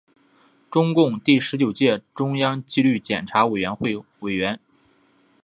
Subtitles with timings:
[0.71, 4.59] 中共第十九届中央纪律检查委员会委员。